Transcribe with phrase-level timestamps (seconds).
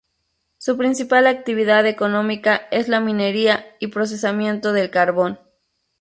[0.57, 5.37] Su principal actividad económica es la minería y procesamiento del carbón.